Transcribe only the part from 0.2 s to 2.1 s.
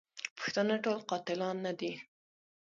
پښتانه ټول قاتلان نه دي.